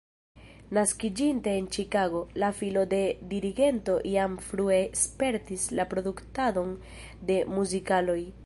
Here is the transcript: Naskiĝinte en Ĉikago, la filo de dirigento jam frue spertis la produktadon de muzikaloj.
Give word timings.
Naskiĝinte 0.77 1.51
en 1.57 1.67
Ĉikago, 1.75 2.21
la 2.43 2.49
filo 2.61 2.85
de 2.95 3.01
dirigento 3.35 3.99
jam 4.15 4.39
frue 4.49 4.81
spertis 5.03 5.67
la 5.81 5.87
produktadon 5.95 6.77
de 7.33 7.43
muzikaloj. 7.59 8.23